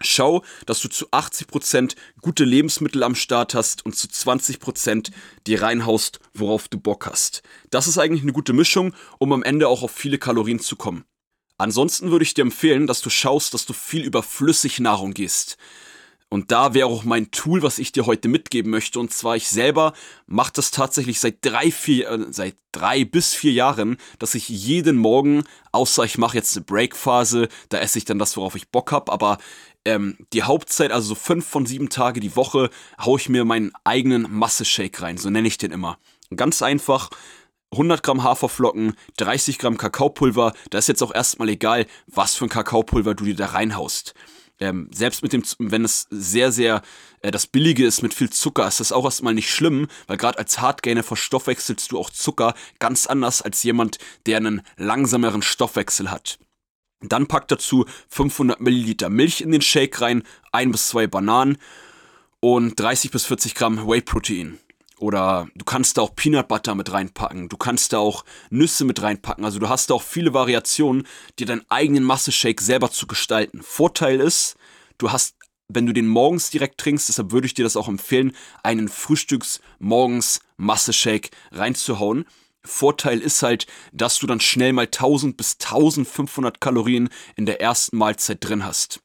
Schau, 0.01 0.43
dass 0.65 0.81
du 0.81 0.89
zu 0.89 1.09
80% 1.11 1.95
gute 2.21 2.43
Lebensmittel 2.43 3.03
am 3.03 3.15
Start 3.15 3.53
hast 3.53 3.85
und 3.85 3.95
zu 3.95 4.07
20% 4.07 5.11
die 5.47 5.55
reinhaust, 5.55 6.19
worauf 6.33 6.67
du 6.67 6.79
Bock 6.79 7.05
hast. 7.05 7.43
Das 7.69 7.87
ist 7.87 7.97
eigentlich 7.97 8.23
eine 8.23 8.33
gute 8.33 8.53
Mischung, 8.53 8.93
um 9.19 9.31
am 9.31 9.43
Ende 9.43 9.67
auch 9.67 9.83
auf 9.83 9.91
viele 9.91 10.17
Kalorien 10.17 10.59
zu 10.59 10.75
kommen. 10.75 11.05
Ansonsten 11.57 12.11
würde 12.11 12.23
ich 12.23 12.33
dir 12.33 12.41
empfehlen, 12.41 12.87
dass 12.87 12.99
du 13.01 13.09
schaust, 13.09 13.53
dass 13.53 13.65
du 13.65 13.71
viel 13.71 14.03
über 14.03 14.21
Flüssignahrung 14.23 15.13
gehst. 15.13 15.57
Und 16.27 16.51
da 16.51 16.73
wäre 16.73 16.87
auch 16.87 17.03
mein 17.03 17.31
Tool, 17.31 17.61
was 17.61 17.79
ich 17.79 17.91
dir 17.91 18.07
heute 18.07 18.27
mitgeben 18.27 18.71
möchte. 18.71 18.99
Und 18.99 19.13
zwar 19.13 19.37
ich 19.37 19.47
selber 19.47 19.93
mache 20.25 20.51
das 20.53 20.71
tatsächlich 20.71 21.19
seit 21.19 21.37
drei, 21.45 21.71
vier, 21.71 22.09
äh, 22.09 22.25
seit 22.31 22.57
drei 22.73 23.05
bis 23.05 23.33
vier 23.33 23.53
Jahren, 23.53 23.97
dass 24.19 24.35
ich 24.35 24.49
jeden 24.49 24.97
Morgen, 24.97 25.43
außer 25.71 26.03
ich 26.03 26.17
mache 26.17 26.35
jetzt 26.35 26.57
eine 26.57 26.65
Breakphase, 26.65 27.47
da 27.69 27.77
esse 27.77 27.99
ich 27.99 28.05
dann 28.05 28.19
das, 28.19 28.35
worauf 28.35 28.55
ich 28.55 28.69
Bock 28.69 28.91
habe, 28.91 29.13
aber 29.13 29.37
ähm, 29.85 30.17
die 30.33 30.43
Hauptzeit, 30.43 30.91
also 30.91 31.09
so 31.09 31.15
fünf 31.15 31.45
von 31.45 31.65
sieben 31.65 31.89
Tage 31.89 32.19
die 32.19 32.35
Woche, 32.35 32.69
haue 32.99 33.19
ich 33.19 33.29
mir 33.29 33.45
meinen 33.45 33.71
eigenen 33.83 34.27
Masse-Shake 34.29 35.01
rein, 35.01 35.17
so 35.17 35.29
nenne 35.29 35.47
ich 35.47 35.57
den 35.57 35.71
immer. 35.71 35.97
Ganz 36.35 36.61
einfach, 36.61 37.09
100 37.71 38.03
Gramm 38.03 38.23
Haferflocken, 38.23 38.95
30 39.17 39.59
Gramm 39.59 39.77
Kakaopulver, 39.77 40.53
da 40.69 40.77
ist 40.77 40.87
jetzt 40.87 41.03
auch 41.03 41.13
erstmal 41.13 41.49
egal, 41.49 41.85
was 42.07 42.35
für 42.35 42.45
ein 42.45 42.49
Kakaopulver 42.49 43.13
du 43.13 43.25
dir 43.25 43.35
da 43.35 43.47
reinhaust. 43.47 44.13
Ähm, 44.59 44.89
selbst 44.93 45.21
mit 45.21 45.33
dem, 45.33 45.43
wenn 45.59 45.83
es 45.83 46.07
sehr, 46.09 46.51
sehr 46.53 46.81
äh, 47.21 47.31
das 47.31 47.45
Billige 47.45 47.85
ist 47.85 48.01
mit 48.01 48.13
viel 48.13 48.29
Zucker, 48.29 48.65
ist 48.67 48.79
das 48.79 48.93
auch 48.93 49.03
erstmal 49.03 49.33
nicht 49.33 49.51
schlimm, 49.51 49.87
weil 50.07 50.15
gerade 50.15 50.37
als 50.37 50.59
Hardgainer 50.61 51.03
verstoffwechselst 51.03 51.91
du 51.91 51.99
auch 51.99 52.09
Zucker 52.09 52.53
ganz 52.79 53.05
anders 53.05 53.41
als 53.41 53.61
jemand, 53.63 53.97
der 54.25 54.37
einen 54.37 54.61
langsameren 54.77 55.41
Stoffwechsel 55.41 56.09
hat. 56.09 56.39
Dann 57.01 57.27
packt 57.27 57.51
dazu 57.51 57.85
500 58.09 58.59
Milliliter 58.59 59.09
Milch 59.09 59.41
in 59.41 59.51
den 59.51 59.61
Shake 59.61 60.01
rein, 60.01 60.23
ein 60.51 60.71
bis 60.71 60.89
zwei 60.89 61.07
Bananen 61.07 61.57
und 62.39 62.79
30 62.79 63.11
bis 63.11 63.25
40 63.25 63.55
Gramm 63.55 63.87
Whey 63.87 64.01
Protein. 64.01 64.59
Oder 64.97 65.49
du 65.55 65.65
kannst 65.65 65.97
da 65.97 66.01
auch 66.01 66.15
Peanut 66.15 66.47
Butter 66.47 66.73
mit 66.73 66.91
reinpacken. 66.91 67.49
Du 67.49 67.57
kannst 67.57 67.91
da 67.91 67.97
auch 67.97 68.23
Nüsse 68.49 68.85
mit 68.85 69.01
reinpacken. 69.01 69.43
Also 69.43 69.59
du 69.59 69.67
hast 69.67 69.89
da 69.89 69.95
auch 69.95 70.03
viele 70.03 70.33
Variationen, 70.33 71.05
dir 71.37 71.45
deinen 71.45 71.65
eigenen 71.69 72.03
Masse-Shake 72.03 72.61
selber 72.61 72.89
zu 72.91 73.05
gestalten. 73.05 73.61
Vorteil 73.61 74.21
ist, 74.21 74.55
du 74.97 75.11
hast, 75.11 75.35
wenn 75.67 75.85
du 75.85 75.91
den 75.91 76.07
morgens 76.07 76.49
direkt 76.49 76.79
trinkst, 76.79 77.09
deshalb 77.09 77.31
würde 77.31 77.47
ich 77.47 77.53
dir 77.53 77.63
das 77.63 77.75
auch 77.75 77.89
empfehlen, 77.89 78.33
einen 78.63 78.87
Frühstücks-Morgens 78.87 80.39
Masse-Shake 80.55 81.31
reinzuhauen 81.51 82.25
Vorteil 82.65 83.19
ist 83.19 83.43
halt, 83.43 83.67
dass 83.93 84.19
du 84.19 84.27
dann 84.27 84.39
schnell 84.39 84.73
mal 84.73 84.85
1000 84.85 85.37
bis 85.37 85.57
1500 85.61 86.59
Kalorien 86.59 87.09
in 87.35 87.45
der 87.45 87.61
ersten 87.61 87.97
Mahlzeit 87.97 88.37
drin 88.41 88.65
hast. 88.65 88.99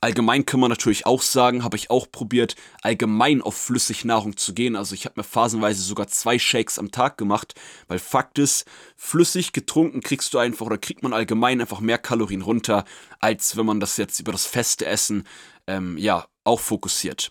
Allgemein 0.00 0.46
kann 0.46 0.60
man 0.60 0.70
natürlich 0.70 1.06
auch 1.06 1.22
sagen, 1.22 1.64
habe 1.64 1.76
ich 1.76 1.90
auch 1.90 2.10
probiert, 2.10 2.54
allgemein 2.82 3.42
auf 3.42 3.56
Flüssignahrung 3.56 4.36
zu 4.36 4.54
gehen. 4.54 4.76
Also 4.76 4.94
ich 4.94 5.04
habe 5.06 5.14
mir 5.16 5.24
phasenweise 5.24 5.82
sogar 5.82 6.06
zwei 6.06 6.38
Shakes 6.38 6.78
am 6.78 6.92
Tag 6.92 7.18
gemacht, 7.18 7.54
weil 7.88 7.98
Fakt 7.98 8.38
ist, 8.38 8.64
flüssig 8.96 9.52
getrunken 9.52 10.00
kriegst 10.00 10.32
du 10.34 10.38
einfach 10.38 10.66
oder 10.66 10.78
kriegt 10.78 11.02
man 11.02 11.12
allgemein 11.12 11.60
einfach 11.60 11.80
mehr 11.80 11.98
Kalorien 11.98 12.42
runter, 12.42 12.84
als 13.18 13.56
wenn 13.56 13.66
man 13.66 13.80
das 13.80 13.96
jetzt 13.96 14.20
über 14.20 14.30
das 14.30 14.46
feste 14.46 14.86
Essen 14.86 15.24
ähm, 15.66 15.98
ja 15.98 16.28
auch 16.44 16.60
fokussiert. 16.60 17.30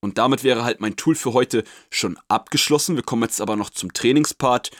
Und 0.00 0.18
damit 0.18 0.44
wäre 0.44 0.64
halt 0.64 0.80
mein 0.80 0.96
Tool 0.96 1.14
für 1.14 1.32
heute 1.32 1.64
schon 1.90 2.18
abgeschlossen. 2.28 2.96
Wir 2.96 3.02
kommen 3.02 3.22
jetzt 3.22 3.40
aber 3.40 3.56
noch 3.56 3.70
zum 3.70 3.92
Trainingspart. 3.92 4.70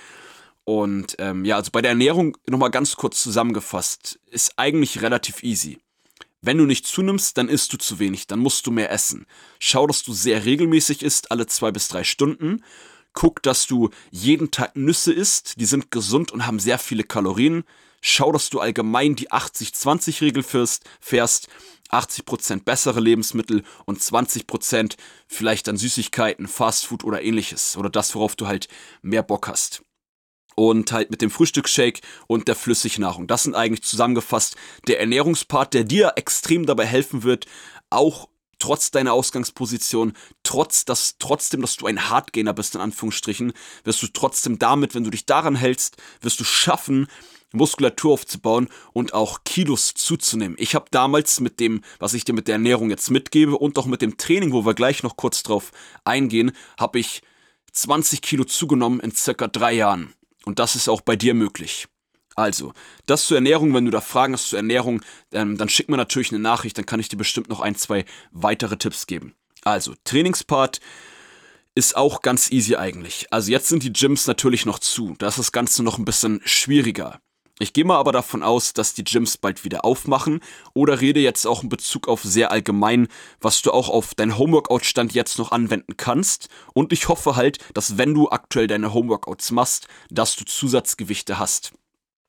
Und 0.65 1.17
ähm, 1.19 1.45
ja, 1.45 1.57
also 1.57 1.71
bei 1.71 1.81
der 1.81 1.93
Ernährung 1.93 2.37
nochmal 2.49 2.71
ganz 2.71 2.97
kurz 2.97 3.23
zusammengefasst, 3.23 4.19
ist 4.31 4.55
eigentlich 4.57 5.01
relativ 5.01 5.43
easy. 5.43 5.79
Wenn 6.43 6.59
du 6.59 6.67
nicht 6.67 6.87
zunimmst, 6.87 7.39
dann 7.39 7.49
isst 7.49 7.73
du 7.73 7.77
zu 7.77 7.99
wenig, 7.99 8.27
dann 8.27 8.41
musst 8.41 8.67
du 8.67 8.71
mehr 8.71 8.91
essen. 8.91 9.27
Schau, 9.59 9.87
dass 9.87 10.03
du 10.03 10.13
sehr 10.13 10.45
regelmäßig 10.45 11.03
isst, 11.03 11.31
alle 11.31 11.47
zwei 11.47 11.73
bis 11.73 11.89
drei 11.89 12.05
Stunden. 12.05 12.63
Guck, 13.15 13.43
dass 13.43 13.67
du 13.67 13.91
jeden 14.11 14.51
Tag 14.51 14.77
Nüsse 14.77 15.13
isst, 15.13 15.59
die 15.59 15.65
sind 15.65 15.91
gesund 15.91 16.33
und 16.33 16.47
haben 16.47 16.61
sehr 16.61 16.79
viele 16.79 17.03
Kalorien. 17.03 17.65
Schau, 18.09 18.31
dass 18.31 18.51
du 18.51 18.61
allgemein 18.61 19.17
die 19.17 19.33
80-20-Regel 19.33 20.45
fährst 20.45 21.49
80% 21.91 22.63
bessere 22.63 23.01
Lebensmittel 23.01 23.65
und 23.85 24.01
20% 24.01 24.97
vielleicht 25.27 25.67
dann 25.67 25.77
Süßigkeiten, 25.77 26.47
Fastfood 26.47 27.03
oder 27.03 27.23
ähnliches. 27.23 27.77
Oder 27.77 27.91
das, 27.91 28.15
worauf 28.15 28.37
du 28.37 28.47
halt 28.47 28.69
mehr 29.03 29.25
Bock 29.25 29.49
hast. 29.49 29.83
Und 30.55 30.93
halt 30.93 31.11
mit 31.11 31.21
dem 31.21 31.33
Frühstücksshake 31.33 32.01
und 32.29 32.47
der 32.47 32.55
Flüssignahrung. 32.55 33.27
Das 33.27 33.43
sind 33.43 33.57
eigentlich 33.57 33.83
zusammengefasst 33.83 34.55
der 34.87 35.01
Ernährungspart, 35.01 35.75
der 35.75 35.83
dir 35.83 36.13
extrem 36.15 36.65
dabei 36.65 36.87
helfen 36.87 37.25
wird, 37.25 37.47
auch 37.91 38.29
trotz 38.61 38.93
deiner 38.93 39.15
Ausgangsposition, 39.15 40.13
trotz 40.45 40.85
dass, 40.85 41.17
trotzdem, 41.19 41.61
dass 41.61 41.77
du 41.77 41.87
ein 41.87 42.09
Hardgainer 42.09 42.53
bist, 42.53 42.77
in 42.77 42.81
Anführungsstrichen, 42.81 43.53
wirst 43.83 44.01
du 44.01 44.07
trotzdem 44.07 44.61
damit, 44.61 44.95
wenn 44.95 45.03
du 45.03 45.11
dich 45.11 45.27
daran 45.27 45.57
hältst, 45.57 45.97
wirst 46.21 46.39
du 46.39 46.45
schaffen, 46.45 47.09
Muskulatur 47.53 48.13
aufzubauen 48.13 48.69
und 48.93 49.15
auch 49.15 49.41
Kilos 49.45 49.95
zuzunehmen. 49.95 50.57
Ich 50.59 50.75
habe 50.75 50.87
damals 50.91 51.41
mit 51.41 51.61
dem, 51.61 51.83
was 51.99 52.15
ich 52.15 52.25
dir 52.25 52.33
mit 52.33 52.49
der 52.49 52.55
Ernährung 52.55 52.91
jetzt 52.91 53.11
mitgebe 53.11 53.57
und 53.57 53.79
auch 53.79 53.87
mit 53.87 54.03
dem 54.03 54.17
Training, 54.17 54.53
wo 54.53 54.65
wir 54.65 54.75
gleich 54.75 55.03
noch 55.03 55.17
kurz 55.17 55.43
drauf 55.43 55.73
eingehen, 56.05 56.53
habe 56.79 56.99
ich 56.99 57.23
20 57.73 58.23
Kilo 58.23 58.45
zugenommen 58.45 59.01
in 59.01 59.13
circa 59.13 59.49
drei 59.49 59.73
Jahren. 59.73 60.13
Und 60.45 60.59
das 60.59 60.77
ist 60.77 60.89
auch 60.89 61.01
bei 61.01 61.17
dir 61.17 61.35
möglich. 61.35 61.87
Also, 62.35 62.73
das 63.07 63.27
zur 63.27 63.39
Ernährung, 63.39 63.73
wenn 63.75 63.87
du 63.87 63.91
da 63.91 64.03
Fragen 64.03 64.35
hast 64.35 64.51
zur 64.51 64.59
Ernährung, 64.59 65.03
ähm, 65.33 65.57
dann 65.57 65.71
schick 65.71 65.89
mir 65.89 65.97
natürlich 65.97 66.31
eine 66.31 66.39
Nachricht, 66.39 66.77
dann 66.77 66.85
kann 66.85 67.01
ich 67.01 67.09
dir 67.09 67.17
bestimmt 67.17 67.49
noch 67.49 67.61
ein, 67.61 67.77
zwei 67.77 68.05
weitere 68.31 68.77
Tipps 68.77 69.07
geben. 69.07 69.35
Also, 69.65 69.95
Trainingspart 70.05 70.81
ist 71.77 71.97
auch 71.97 72.23
ganz 72.23 72.51
easy 72.51 72.75
eigentlich. 72.77 73.27
Also 73.31 73.53
jetzt 73.53 73.69
sind 73.69 73.83
die 73.83 73.93
Gyms 73.93 74.27
natürlich 74.27 74.65
noch 74.65 74.79
zu. 74.79 75.15
Da 75.19 75.29
ist 75.29 75.39
das 75.39 75.53
Ganze 75.53 75.83
noch 75.83 75.99
ein 75.99 76.07
bisschen 76.07 76.41
schwieriger. 76.45 77.21
Ich 77.59 77.73
gehe 77.73 77.87
mal 77.87 77.97
aber 77.97 78.13
davon 78.13 78.43
aus, 78.43 78.75
dass 78.75 78.93
die 78.93 79.05
Gyms 79.05 79.39
bald 79.39 79.65
wieder 79.65 79.87
aufmachen 79.87 80.41
oder 80.75 81.01
rede 81.01 81.21
jetzt 81.21 81.47
auch 81.47 81.63
in 81.63 81.71
Bezug 81.71 82.07
auf 82.07 82.23
sehr 82.23 82.51
allgemein, 82.51 83.09
was 83.41 83.63
du 83.63 83.71
auch 83.71 83.89
auf 83.89 84.15
deinen 84.15 84.37
Homeworkout-Stand 84.37 85.15
jetzt 85.15 85.39
noch 85.39 85.53
anwenden 85.53 85.97
kannst. 85.97 86.51
Und 86.75 86.93
ich 86.93 87.09
hoffe 87.09 87.35
halt, 87.35 87.59
dass 87.73 87.97
wenn 87.97 88.13
du 88.13 88.29
aktuell 88.29 88.67
deine 88.67 88.93
Homeworkouts 88.93 89.53
machst, 89.53 89.89
dass 90.11 90.37
du 90.37 90.45
Zusatzgewichte 90.45 91.39
hast. 91.39 91.73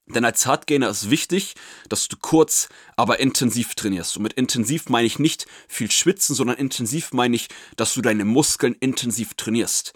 Denn 0.08 0.24
als 0.24 0.46
Hardgainer 0.46 0.88
ist 0.88 1.10
wichtig, 1.10 1.56
dass 1.90 2.08
du 2.08 2.16
kurz, 2.16 2.70
aber 2.96 3.20
intensiv 3.20 3.76
trainierst. 3.76 4.16
Und 4.16 4.24
mit 4.24 4.34
intensiv 4.34 4.88
meine 4.88 5.08
ich 5.08 5.20
nicht 5.20 5.46
viel 5.68 5.92
schwitzen, 5.92 6.36
sondern 6.36 6.56
intensiv 6.56 7.12
meine 7.12 7.36
ich, 7.36 7.50
dass 7.76 7.94
du 7.94 8.02
deine 8.02 8.24
Muskeln 8.24 8.76
intensiv 8.80 9.34
trainierst. 9.34 9.92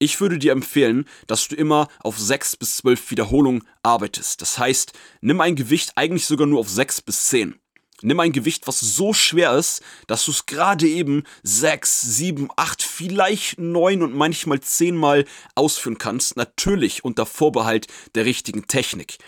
Ich 0.00 0.20
würde 0.20 0.38
dir 0.38 0.52
empfehlen, 0.52 1.06
dass 1.26 1.48
du 1.48 1.56
immer 1.56 1.88
auf 2.00 2.18
6 2.18 2.56
bis 2.56 2.76
12 2.76 3.10
Wiederholungen 3.10 3.64
arbeitest. 3.82 4.40
Das 4.42 4.58
heißt, 4.58 4.92
nimm 5.20 5.40
ein 5.40 5.56
Gewicht 5.56 5.92
eigentlich 5.96 6.26
sogar 6.26 6.46
nur 6.46 6.60
auf 6.60 6.68
6 6.68 7.02
bis 7.02 7.26
10. 7.26 7.58
Nimm 8.02 8.20
ein 8.20 8.30
Gewicht, 8.30 8.68
was 8.68 8.78
so 8.78 9.12
schwer 9.12 9.56
ist, 9.56 9.82
dass 10.06 10.24
du 10.24 10.30
es 10.30 10.46
gerade 10.46 10.86
eben 10.86 11.24
6, 11.42 12.00
7, 12.02 12.48
8, 12.54 12.80
vielleicht 12.84 13.58
9 13.58 14.02
und 14.02 14.14
manchmal 14.14 14.60
10 14.60 14.96
Mal 14.96 15.24
ausführen 15.56 15.98
kannst. 15.98 16.36
Natürlich 16.36 17.04
unter 17.04 17.26
Vorbehalt 17.26 17.88
der 18.14 18.24
richtigen 18.24 18.68
Technik. 18.68 19.18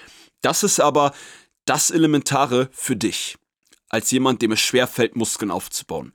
Das 0.41 0.63
ist 0.63 0.79
aber 0.79 1.13
das 1.65 1.91
Elementare 1.91 2.69
für 2.71 2.95
dich. 2.95 3.37
als 3.91 4.11
jemand, 4.13 4.41
dem 4.41 4.53
es 4.53 4.61
schwerfällt, 4.61 5.17
Muskeln 5.17 5.51
aufzubauen. 5.51 6.15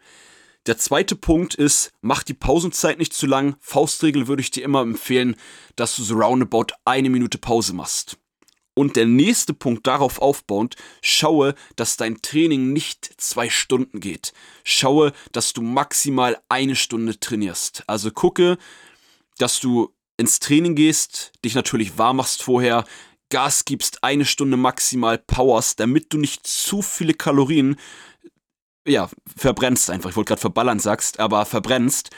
Der 0.68 0.80
zweite 0.80 1.16
Punkt 1.16 1.54
ist, 1.54 1.92
mach 2.02 2.24
die 2.24 2.34
Pausenzeit 2.34 2.98
nicht 2.98 3.14
zu 3.14 3.28
lang. 3.28 3.56
Faustregel 3.60 4.28
würde 4.28 4.42
ich 4.42 4.50
dir 4.50 4.64
immer 4.64 4.82
empfehlen, 4.82 5.36
dass 5.76 5.96
du 5.96 6.04
so 6.04 6.16
roundabout 6.16 6.74
eine 6.86 7.10
Minute 7.10 7.38
Pause 7.38 7.74
machst. 7.74 8.18
Und 8.74 8.96
der 8.96 9.06
nächste 9.06 9.54
Punkt 9.54 9.88
darauf 9.88 10.20
aufbauend, 10.20 10.76
schaue, 11.02 11.56
dass 11.76 11.98
dein 11.98 12.22
Training 12.22 12.74
nicht 12.74 13.10
zwei 13.18 13.50
Stunden 13.50 14.00
geht. 14.00 14.34
Schaue, 14.64 15.14
dass 15.32 15.54
du 15.54 15.62
maximal 15.62 16.42
eine 16.50 16.76
Stunde 16.76 17.20
trainierst. 17.20 17.84
Also 17.88 18.12
gucke, 18.12 18.58
dass 19.38 19.60
du 19.60 19.94
ins 20.18 20.40
Training 20.40 20.76
gehst, 20.76 21.32
dich 21.46 21.56
natürlich 21.56 21.98
warm 21.98 22.18
machst 22.18 22.42
vorher, 22.42 22.86
Gas 23.30 23.66
gibst, 23.66 24.04
eine 24.04 24.26
Stunde 24.26 24.58
maximal 24.58 25.18
powers, 25.18 25.76
damit 25.76 26.14
du 26.14 26.18
nicht 26.18 26.46
zu 26.46 26.82
viele 26.82 27.14
Kalorien, 27.14 27.78
ja, 28.86 29.10
verbrennst 29.36 29.90
einfach. 29.90 30.10
Ich 30.10 30.16
wollte 30.16 30.30
gerade 30.30 30.42
verballern 30.42 30.80
sagst, 30.80 31.20
aber 31.20 31.46
verbrennst. 31.46 32.10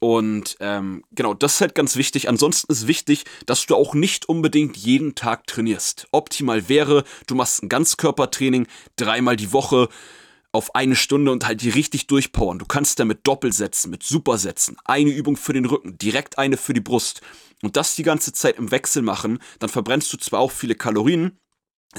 Und 0.00 0.56
ähm, 0.60 1.04
genau, 1.10 1.34
das 1.34 1.54
ist 1.54 1.60
halt 1.60 1.74
ganz 1.74 1.96
wichtig. 1.96 2.28
Ansonsten 2.28 2.72
ist 2.72 2.86
wichtig, 2.86 3.24
dass 3.46 3.66
du 3.66 3.74
auch 3.74 3.94
nicht 3.94 4.28
unbedingt 4.28 4.76
jeden 4.76 5.14
Tag 5.14 5.46
trainierst. 5.46 6.06
Optimal 6.12 6.68
wäre, 6.68 7.04
du 7.26 7.34
machst 7.34 7.62
ein 7.62 7.68
Ganzkörpertraining 7.68 8.68
dreimal 8.96 9.36
die 9.36 9.52
Woche 9.52 9.88
auf 10.52 10.74
eine 10.74 10.96
Stunde 10.96 11.32
und 11.32 11.46
halt 11.46 11.62
die 11.62 11.70
richtig 11.70 12.06
durchpowern. 12.06 12.58
Du 12.58 12.64
kannst 12.64 13.00
damit 13.00 13.26
Doppelsätzen, 13.26 13.90
mit 13.90 14.02
Supersätzen, 14.02 14.76
eine 14.84 15.10
Übung 15.10 15.36
für 15.36 15.52
den 15.52 15.66
Rücken, 15.66 15.98
direkt 15.98 16.38
eine 16.38 16.56
für 16.56 16.72
die 16.72 16.80
Brust 16.80 17.20
und 17.62 17.76
das 17.76 17.96
die 17.96 18.02
ganze 18.02 18.32
Zeit 18.32 18.56
im 18.56 18.70
Wechsel 18.70 19.02
machen, 19.02 19.40
dann 19.58 19.68
verbrennst 19.68 20.12
du 20.12 20.16
zwar 20.16 20.40
auch 20.40 20.52
viele 20.52 20.74
Kalorien, 20.74 21.38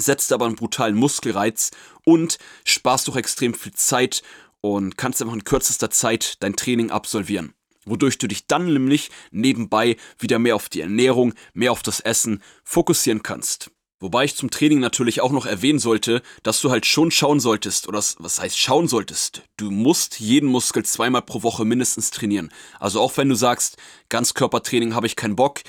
setzt 0.01 0.31
aber 0.31 0.45
einen 0.45 0.55
brutalen 0.55 0.95
Muskelreiz 0.95 1.71
und 2.05 2.37
sparst 2.65 3.07
doch 3.07 3.15
extrem 3.15 3.53
viel 3.53 3.73
Zeit 3.73 4.23
und 4.61 4.97
kannst 4.97 5.21
einfach 5.21 5.35
in 5.35 5.43
kürzester 5.43 5.89
Zeit 5.89 6.37
dein 6.41 6.55
Training 6.55 6.91
absolvieren. 6.91 7.53
Wodurch 7.85 8.17
du 8.17 8.27
dich 8.27 8.45
dann 8.45 8.71
nämlich 8.71 9.09
nebenbei 9.31 9.95
wieder 10.19 10.37
mehr 10.37 10.55
auf 10.55 10.69
die 10.69 10.81
Ernährung, 10.81 11.33
mehr 11.53 11.71
auf 11.71 11.81
das 11.81 11.99
Essen 12.01 12.43
fokussieren 12.63 13.23
kannst. 13.23 13.71
Wobei 14.01 14.23
ich 14.23 14.35
zum 14.35 14.49
Training 14.49 14.79
natürlich 14.79 15.19
auch 15.19 15.31
noch 15.31 15.45
erwähnen 15.45 15.79
sollte, 15.79 16.21
dass 16.41 16.61
du 16.61 16.71
halt 16.71 16.85
schon 16.85 17.11
schauen 17.11 17.41
solltest, 17.41 17.87
oder 17.87 17.97
was 18.19 18.39
heißt 18.39 18.57
schauen 18.57 18.87
solltest? 18.87 19.43
Du 19.57 19.71
musst 19.71 20.21
jeden 20.21 20.47
Muskel 20.47 20.85
zweimal 20.85 21.21
pro 21.21 21.43
Woche 21.43 21.65
mindestens 21.65 22.09
trainieren. 22.09 22.49
Also 22.79 23.01
auch 23.01 23.17
wenn 23.17 23.27
du 23.27 23.35
sagst, 23.35 23.75
Ganzkörpertraining 24.07 24.95
habe 24.95 25.07
ich 25.07 25.17
keinen 25.17 25.35
Bock, 25.35 25.61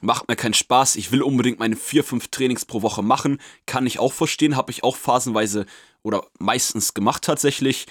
macht 0.00 0.28
mir 0.28 0.36
keinen 0.36 0.54
Spaß, 0.54 0.96
ich 0.96 1.12
will 1.12 1.22
unbedingt 1.22 1.58
meine 1.58 1.76
vier, 1.76 2.04
fünf 2.04 2.28
Trainings 2.28 2.64
pro 2.64 2.82
Woche 2.82 3.02
machen, 3.02 3.40
kann 3.66 3.86
ich 3.86 3.98
auch 3.98 4.12
verstehen, 4.12 4.56
habe 4.56 4.70
ich 4.72 4.84
auch 4.84 4.96
phasenweise 4.96 5.66
oder 6.02 6.26
meistens 6.38 6.94
gemacht 6.94 7.24
tatsächlich 7.24 7.86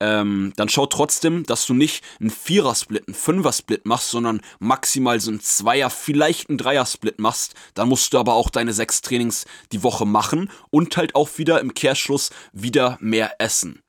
ähm, 0.00 0.54
dann 0.56 0.70
schau 0.70 0.86
trotzdem, 0.86 1.44
dass 1.44 1.66
du 1.66 1.74
nicht 1.74 2.02
einen 2.20 2.30
Vierer-Split, 2.30 3.06
einen 3.06 3.14
Fünfer-Split 3.14 3.84
machst, 3.84 4.10
sondern 4.10 4.40
maximal 4.58 5.20
so 5.20 5.30
einen 5.30 5.40
Zweier-, 5.40 5.90
vielleicht 5.90 6.48
einen 6.48 6.58
Dreier-Split 6.58 7.18
machst. 7.18 7.54
Dann 7.74 7.88
musst 7.88 8.12
du 8.12 8.18
aber 8.18 8.34
auch 8.34 8.48
deine 8.48 8.72
sechs 8.72 9.02
Trainings 9.02 9.44
die 9.72 9.82
Woche 9.82 10.06
machen 10.06 10.50
und 10.70 10.96
halt 10.96 11.14
auch 11.14 11.36
wieder 11.36 11.60
im 11.60 11.74
Kehrschluss 11.74 12.30
wieder 12.52 12.96
mehr 13.00 13.34
essen. 13.38 13.82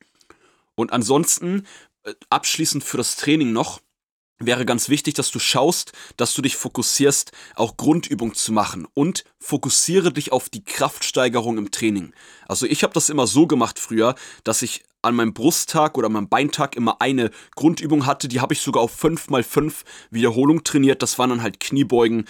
Und 0.75 0.91
ansonsten, 0.91 1.65
äh, 2.03 2.13
abschließend 2.29 2.83
für 2.83 2.97
das 2.97 3.15
Training 3.15 3.53
noch, 3.53 3.79
wäre 4.45 4.65
ganz 4.65 4.89
wichtig, 4.89 5.13
dass 5.13 5.31
du 5.31 5.39
schaust, 5.39 5.93
dass 6.17 6.33
du 6.33 6.41
dich 6.41 6.55
fokussierst, 6.55 7.31
auch 7.55 7.77
Grundübung 7.77 8.33
zu 8.33 8.51
machen 8.51 8.87
und 8.93 9.23
fokussiere 9.39 10.11
dich 10.11 10.31
auf 10.31 10.49
die 10.49 10.63
Kraftsteigerung 10.63 11.57
im 11.57 11.71
Training. 11.71 12.13
Also 12.47 12.65
ich 12.65 12.83
habe 12.83 12.93
das 12.93 13.09
immer 13.09 13.27
so 13.27 13.47
gemacht 13.47 13.79
früher, 13.79 14.15
dass 14.43 14.61
ich 14.61 14.83
an 15.01 15.15
meinem 15.15 15.33
Brusttag 15.33 15.97
oder 15.97 16.09
meinem 16.09 16.29
Beintag 16.29 16.75
immer 16.75 17.01
eine 17.01 17.31
Grundübung 17.55 18.05
hatte, 18.05 18.27
die 18.27 18.39
habe 18.39 18.53
ich 18.53 18.61
sogar 18.61 18.83
auf 18.83 19.03
5x5 19.03 19.83
Wiederholung 20.11 20.63
trainiert. 20.63 21.01
Das 21.01 21.17
waren 21.17 21.31
dann 21.31 21.41
halt 21.41 21.59
Kniebeugen 21.59 22.25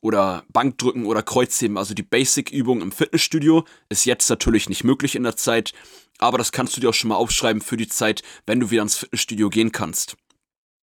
oder 0.00 0.44
Bankdrücken 0.52 1.06
oder 1.06 1.22
Kreuzheben, 1.22 1.78
also 1.78 1.94
die 1.94 2.02
Basic-Übung 2.02 2.82
im 2.82 2.92
Fitnessstudio. 2.92 3.64
Ist 3.88 4.04
jetzt 4.04 4.28
natürlich 4.28 4.68
nicht 4.68 4.84
möglich 4.84 5.16
in 5.16 5.22
der 5.22 5.36
Zeit, 5.36 5.72
aber 6.18 6.38
das 6.38 6.52
kannst 6.52 6.76
du 6.76 6.80
dir 6.80 6.90
auch 6.90 6.94
schon 6.94 7.08
mal 7.08 7.16
aufschreiben 7.16 7.62
für 7.62 7.76
die 7.76 7.88
Zeit, 7.88 8.22
wenn 8.46 8.60
du 8.60 8.70
wieder 8.70 8.82
ins 8.82 8.96
Fitnessstudio 8.96 9.48
gehen 9.48 9.72
kannst. 9.72 10.16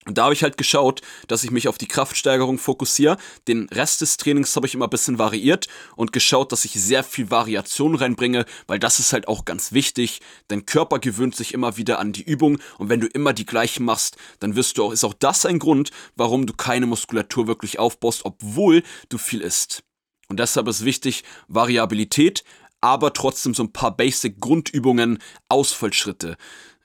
Und 0.05 0.17
da 0.17 0.24
habe 0.24 0.34
ich 0.34 0.41
halt 0.41 0.58
geschaut, 0.58 1.01
dass 1.27 1.43
ich 1.43 1.51
mich 1.51 1.67
auf 1.67 1.77
die 1.77 1.88
Kraftsteigerung 1.88 2.58
fokussiere. 2.58 3.17
Den 3.48 3.70
Rest 3.70 4.01
des 4.01 4.17
Trainings 4.17 4.55
habe 4.55 4.65
ich 4.65 4.74
immer 4.74 4.88
ein 4.88 4.89
bisschen 4.89 5.20
variiert 5.20 5.67
und 5.96 6.12
geschaut, 6.12 6.51
dass 6.51 6.65
ich 6.65 6.74
sehr 6.74 7.03
viel 7.03 7.29
Variation 7.29 7.93
reinbringe, 7.93 8.46
weil 8.65 8.79
das 8.79 9.00
ist 9.00 9.13
halt 9.13 9.27
auch 9.27 9.46
ganz 9.46 9.74
wichtig. 9.74 10.22
Dein 10.48 10.65
Körper 10.65 10.98
gewöhnt 10.98 11.36
sich 11.36 11.53
immer 11.53 11.77
wieder 11.77 12.00
an 12.00 12.13
die 12.13 12.24
Übung 12.24 12.58
und 12.79 12.89
wenn 12.89 13.00
du 13.00 13.08
immer 13.08 13.34
die 13.34 13.46
gleichen 13.46 13.86
machst, 13.86 14.17
dann 14.39 14.55
wirst 14.55 14.79
du 14.79 14.86
auch, 14.86 14.91
ist 14.91 15.03
auch 15.03 15.13
das 15.13 15.46
ein 15.46 15.60
Grund, 15.60 15.91
warum 16.15 16.48
du 16.48 16.53
keine 16.53 16.88
Muskulatur 16.88 17.46
wirklich 17.46 17.77
aufbaust, 17.77 18.25
obwohl 18.25 18.81
du 19.10 19.20
viel 19.20 19.41
isst. 19.41 19.84
Und 20.29 20.39
deshalb 20.39 20.67
ist 20.67 20.84
wichtig 20.84 21.24
Variabilität, 21.48 22.43
aber 22.79 23.13
trotzdem 23.13 23.53
so 23.53 23.63
ein 23.63 23.74
paar 23.74 23.96
Basic 23.96 24.39
Grundübungen, 24.39 25.20
Ausfallschritte. 25.50 26.38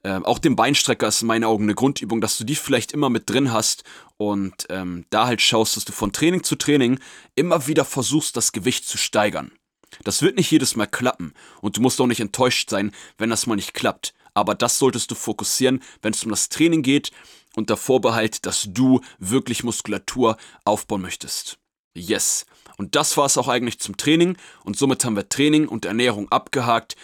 Ähm, 0.07 0.25
auch 0.25 0.39
den 0.39 0.55
Beinstrecker 0.55 1.09
ist 1.09 1.23
in 1.23 1.27
meinen 1.27 1.43
Augen 1.43 1.65
eine 1.65 1.75
Grundübung, 1.75 2.21
dass 2.21 2.39
du 2.39 2.45
die 2.45 2.55
vielleicht 2.55 2.93
immer 2.93 3.11
mit 3.11 3.29
drin 3.29 3.51
hast 3.51 3.83
und 4.19 4.55
ähm, 4.71 5.05
da 5.11 5.27
halt 5.27 5.43
schaust, 5.43 5.77
dass 5.77 5.85
du 5.85 5.91
von 5.91 6.13
Training 6.13 6.45
zu 6.45 6.55
Training 6.55 7.01
immer 7.35 7.67
wieder 7.67 7.85
versuchst, 7.85 8.37
das 8.37 8.53
Gewicht 8.53 8.87
zu 8.87 8.99
steigern. 8.99 9.51
Das 10.05 10.23
wird 10.23 10.37
nicht 10.37 10.49
jedes 10.49 10.77
Mal 10.77 10.87
klappen 10.87 11.35
und 11.61 11.77
du 11.77 11.81
musst 11.81 12.01
auch 12.01 12.07
nicht 12.07 12.21
enttäuscht 12.21 12.71
sein, 12.71 12.93
wenn 13.19 13.31
das 13.31 13.49
mal 13.49 13.57
nicht 13.57 13.75
klappt. 13.75 14.15
Aber 14.33 14.55
das 14.55 14.79
solltest 14.79 15.11
du 15.11 15.17
fokussieren, 15.17 15.83
wenn 16.03 16.13
es 16.13 16.23
um 16.23 16.31
das 16.31 16.51
Training 16.51 16.83
geht, 16.83 17.11
unter 17.57 17.77
Vorbehalt, 17.77 18.47
dass 18.47 18.69
du 18.69 19.01
wirklich 19.19 19.65
Muskulatur 19.65 20.37
aufbauen 20.65 21.03
möchtest. 21.03 21.59
Yes. 21.95 22.47
Und 22.79 22.95
das 22.95 23.17
war 23.17 23.27
es 23.27 23.39
auch 23.39 23.49
eigentlich 23.49 23.81
zum 23.81 23.97
Training 23.97 24.37
und 24.63 24.77
somit 24.77 25.05
haben 25.05 25.17
wir 25.17 25.29
Training 25.29 25.67
und 25.67 25.85
Ernährung 25.85 26.31
abgehakt 26.31 26.95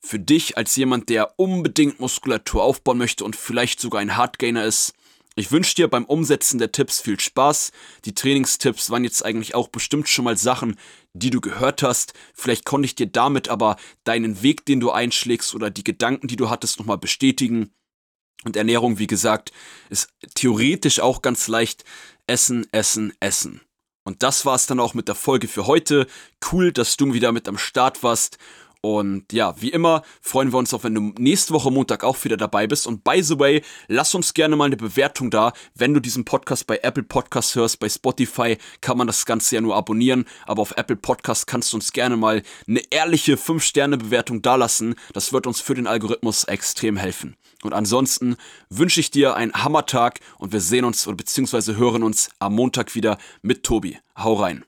für 0.00 0.18
dich 0.18 0.56
als 0.56 0.76
jemand, 0.76 1.08
der 1.08 1.38
unbedingt 1.38 2.00
Muskulatur 2.00 2.62
aufbauen 2.62 2.98
möchte 2.98 3.24
und 3.24 3.36
vielleicht 3.36 3.80
sogar 3.80 4.00
ein 4.00 4.16
Hardgainer 4.16 4.64
ist. 4.64 4.94
Ich 5.38 5.52
wünsche 5.52 5.76
dir 5.76 5.86
beim 5.86 6.04
Umsetzen 6.04 6.58
der 6.58 6.72
Tipps 6.72 7.00
viel 7.00 7.20
Spaß. 7.20 7.70
Die 8.04 8.14
Trainingstipps 8.14 8.90
waren 8.90 9.04
jetzt 9.04 9.24
eigentlich 9.24 9.54
auch 9.54 9.68
bestimmt 9.68 10.08
schon 10.08 10.24
mal 10.24 10.36
Sachen, 10.36 10.76
die 11.12 11.30
du 11.30 11.40
gehört 11.40 11.84
hast. 11.84 12.12
Vielleicht 12.34 12.64
konnte 12.64 12.86
ich 12.86 12.96
dir 12.96 13.06
damit 13.06 13.48
aber 13.48 13.76
deinen 14.02 14.42
Weg, 14.42 14.66
den 14.66 14.80
du 14.80 14.90
einschlägst 14.90 15.54
oder 15.54 15.70
die 15.70 15.84
Gedanken, 15.84 16.26
die 16.26 16.34
du 16.34 16.50
hattest, 16.50 16.80
nochmal 16.80 16.98
bestätigen. 16.98 17.70
Und 18.44 18.56
Ernährung, 18.56 18.98
wie 18.98 19.06
gesagt, 19.06 19.52
ist 19.90 20.08
theoretisch 20.34 20.98
auch 20.98 21.22
ganz 21.22 21.46
leicht. 21.46 21.84
Essen, 22.26 22.66
essen, 22.72 23.12
essen. 23.20 23.60
Und 24.04 24.22
das 24.22 24.44
war's 24.44 24.66
dann 24.66 24.80
auch 24.80 24.94
mit 24.94 25.06
der 25.06 25.14
Folge 25.14 25.48
für 25.48 25.66
heute. 25.66 26.06
Cool, 26.50 26.72
dass 26.72 26.96
du 26.96 27.12
wieder 27.12 27.30
mit 27.30 27.46
am 27.46 27.58
Start 27.58 28.02
warst. 28.02 28.38
Und 28.80 29.32
ja, 29.32 29.60
wie 29.60 29.70
immer 29.70 30.02
freuen 30.20 30.52
wir 30.52 30.58
uns 30.58 30.72
auch, 30.72 30.84
wenn 30.84 30.94
du 30.94 31.12
nächste 31.18 31.52
Woche 31.52 31.70
Montag 31.70 32.04
auch 32.04 32.22
wieder 32.24 32.36
dabei 32.36 32.68
bist. 32.68 32.86
Und 32.86 33.02
by 33.02 33.20
the 33.22 33.38
way, 33.38 33.62
lass 33.88 34.14
uns 34.14 34.34
gerne 34.34 34.54
mal 34.54 34.66
eine 34.66 34.76
Bewertung 34.76 35.30
da. 35.30 35.52
Wenn 35.74 35.94
du 35.94 36.00
diesen 36.00 36.24
Podcast 36.24 36.66
bei 36.66 36.78
Apple 36.82 37.02
Podcasts 37.02 37.56
hörst, 37.56 37.80
bei 37.80 37.88
Spotify 37.88 38.56
kann 38.80 38.96
man 38.96 39.08
das 39.08 39.26
Ganze 39.26 39.56
ja 39.56 39.60
nur 39.60 39.74
abonnieren. 39.74 40.26
Aber 40.46 40.62
auf 40.62 40.74
Apple 40.76 40.96
Podcasts 40.96 41.46
kannst 41.46 41.72
du 41.72 41.76
uns 41.76 41.92
gerne 41.92 42.16
mal 42.16 42.42
eine 42.68 42.82
ehrliche 42.90 43.34
5-Sterne-Bewertung 43.34 44.42
dalassen. 44.42 44.94
Das 45.12 45.32
wird 45.32 45.48
uns 45.48 45.60
für 45.60 45.74
den 45.74 45.88
Algorithmus 45.88 46.44
extrem 46.44 46.96
helfen. 46.96 47.36
Und 47.64 47.72
ansonsten 47.72 48.36
wünsche 48.70 49.00
ich 49.00 49.10
dir 49.10 49.34
einen 49.34 49.52
Hammertag 49.52 50.20
und 50.38 50.52
wir 50.52 50.60
sehen 50.60 50.84
uns 50.84 51.08
oder 51.08 51.16
beziehungsweise 51.16 51.76
hören 51.76 52.04
uns 52.04 52.30
am 52.38 52.54
Montag 52.54 52.94
wieder 52.94 53.18
mit 53.42 53.64
Tobi. 53.64 53.98
Hau 54.16 54.34
rein. 54.34 54.64